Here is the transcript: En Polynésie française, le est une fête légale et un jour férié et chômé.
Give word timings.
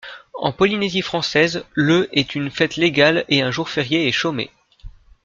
En 0.33 0.51
Polynésie 0.51 1.03
française, 1.03 1.63
le 1.73 2.09
est 2.17 2.33
une 2.33 2.49
fête 2.49 2.75
légale 2.75 3.23
et 3.29 3.43
un 3.43 3.51
jour 3.51 3.69
férié 3.69 4.07
et 4.07 4.11
chômé. 4.11 4.49